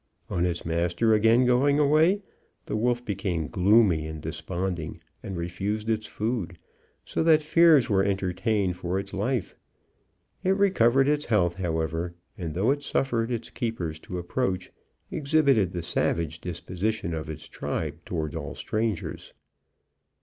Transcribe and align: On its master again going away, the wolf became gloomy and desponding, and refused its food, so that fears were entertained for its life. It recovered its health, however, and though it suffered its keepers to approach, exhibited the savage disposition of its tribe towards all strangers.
On 0.31 0.47
its 0.47 0.65
master 0.65 1.13
again 1.13 1.45
going 1.45 1.77
away, 1.77 2.23
the 2.65 2.75
wolf 2.75 3.05
became 3.05 3.47
gloomy 3.47 4.07
and 4.07 4.19
desponding, 4.19 4.99
and 5.21 5.37
refused 5.37 5.91
its 5.91 6.07
food, 6.07 6.57
so 7.05 7.21
that 7.21 7.43
fears 7.43 7.87
were 7.87 8.03
entertained 8.03 8.77
for 8.77 8.97
its 8.97 9.13
life. 9.13 9.55
It 10.43 10.55
recovered 10.57 11.07
its 11.07 11.25
health, 11.25 11.53
however, 11.53 12.15
and 12.35 12.55
though 12.55 12.71
it 12.71 12.81
suffered 12.81 13.29
its 13.29 13.51
keepers 13.51 13.99
to 13.99 14.17
approach, 14.17 14.71
exhibited 15.11 15.71
the 15.71 15.83
savage 15.83 16.41
disposition 16.41 17.13
of 17.13 17.29
its 17.29 17.47
tribe 17.47 18.03
towards 18.03 18.35
all 18.35 18.55
strangers. 18.55 19.33